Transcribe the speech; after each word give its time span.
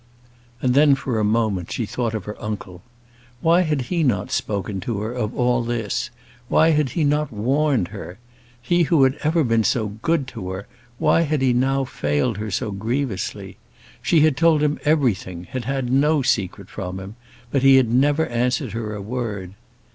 And 0.63 0.73
then, 0.73 0.95
for 0.95 1.19
a 1.19 1.23
moment, 1.23 1.71
she 1.71 1.85
thought 1.85 2.15
of 2.15 2.25
her 2.25 2.35
uncle. 2.41 2.81
Why 3.39 3.61
had 3.61 3.81
he 3.81 4.01
not 4.01 4.31
spoken 4.31 4.79
to 4.79 4.99
her 5.01 5.13
of 5.13 5.35
all 5.35 5.63
this? 5.63 6.09
Why 6.49 6.71
had 6.71 6.89
he 6.97 7.03
not 7.03 7.31
warned 7.31 7.89
her? 7.89 8.17
He 8.63 8.81
who 8.81 9.03
had 9.03 9.13
ever 9.21 9.43
been 9.43 9.63
so 9.63 9.89
good 10.01 10.25
to 10.29 10.49
her, 10.49 10.65
why 10.97 11.21
had 11.21 11.43
he 11.43 11.53
now 11.53 11.83
failed 11.83 12.37
her 12.37 12.49
so 12.49 12.71
grievously? 12.71 13.57
She 14.01 14.21
had 14.21 14.35
told 14.35 14.63
him 14.63 14.79
everything, 14.85 15.43
had 15.43 15.65
had 15.65 15.91
no 15.93 16.23
secret 16.23 16.67
from 16.67 16.99
him; 16.99 17.15
but 17.51 17.61
he 17.61 17.75
had 17.75 17.93
never 17.93 18.25
answered 18.25 18.71
her 18.71 18.95
a 18.95 19.01
word. 19.03 19.53